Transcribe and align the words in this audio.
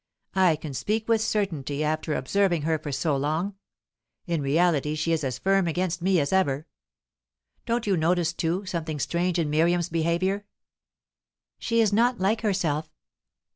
I 0.33 0.55
can 0.55 0.73
speak 0.73 1.07
with 1.07 1.21
certainty 1.21 1.83
after 1.83 2.15
observing 2.15 2.63
her 2.63 2.79
for 2.79 2.91
so 2.91 3.15
long; 3.15 3.53
in 4.25 4.41
reality 4.41 4.95
she 4.95 5.11
is 5.11 5.23
as 5.23 5.37
firm 5.37 5.67
against 5.67 6.01
me 6.01 6.19
as 6.19 6.33
ever. 6.33 6.65
Don't 7.67 7.85
you 7.85 7.95
notice, 7.95 8.33
too, 8.33 8.65
something 8.65 8.97
strange 8.97 9.37
in 9.37 9.51
Miriam's 9.51 9.89
behaviour?" 9.89 10.47
"She 11.59 11.81
is 11.81 11.93
not 11.93 12.17
like 12.19 12.41
herself." 12.41 12.91